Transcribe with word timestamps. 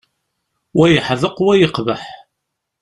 Wa 0.77 0.85
yeḥdeq 0.89 1.37
wa 1.45 1.53
yeqbeḥ. 1.57 2.03